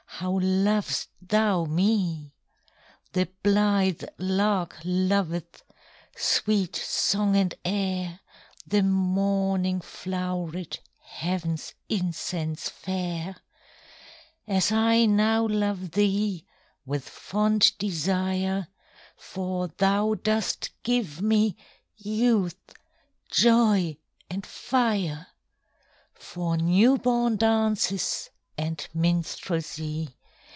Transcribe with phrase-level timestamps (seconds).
[0.21, 2.35] How lov'st thou me!
[3.13, 5.63] The blithe lark loveth
[6.15, 8.19] Sweet song and air,
[8.67, 13.37] The morning flow'ret Heav'n's incense fair,
[14.45, 16.45] As I now love thee
[16.85, 18.67] With fond desire,
[19.17, 21.57] For thou dost give me
[21.95, 22.75] Youth,
[23.31, 23.97] joy,
[24.29, 25.25] and fire,
[26.13, 28.27] For new born dances
[28.57, 30.15] And minstrelsy.